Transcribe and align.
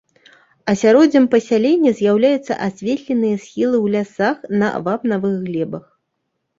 Асяроддзем 0.71 1.27
пасялення 1.33 1.91
з'яўляюцца 2.01 2.59
асветленыя 2.69 3.35
схілы 3.45 3.77
ў 3.85 3.87
лясах 4.01 4.37
на 4.61 4.75
вапнавых 4.85 5.41
глебах. 5.49 5.91